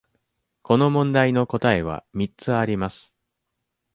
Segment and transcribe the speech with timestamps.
[0.63, 3.13] この問題の答えは三つあります。